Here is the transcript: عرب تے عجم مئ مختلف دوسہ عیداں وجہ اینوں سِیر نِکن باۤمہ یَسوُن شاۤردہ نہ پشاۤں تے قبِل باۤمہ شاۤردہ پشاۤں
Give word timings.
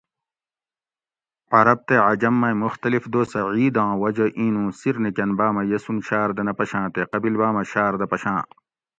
عرب 1.57 1.79
تے 1.87 1.95
عجم 2.09 2.35
مئ 2.41 2.53
مختلف 2.65 3.03
دوسہ 3.13 3.39
عیداں 3.55 3.91
وجہ 4.01 4.25
اینوں 4.39 4.67
سِیر 4.79 4.95
نِکن 5.03 5.29
باۤمہ 5.37 5.61
یَسوُن 5.71 5.97
شاۤردہ 6.07 6.41
نہ 6.47 6.53
پشاۤں 6.57 6.87
تے 6.93 7.01
قبِل 7.11 7.33
باۤمہ 7.39 7.63
شاۤردہ 7.71 8.05
پشاۤں 8.11 8.41